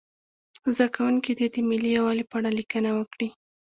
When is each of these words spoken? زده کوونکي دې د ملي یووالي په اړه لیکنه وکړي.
زده 0.75 0.87
کوونکي 0.95 1.31
دې 1.39 1.47
د 1.53 1.57
ملي 1.69 1.89
یووالي 1.97 2.23
په 2.27 2.35
اړه 2.39 2.49
لیکنه 2.59 2.89
وکړي. 2.93 3.29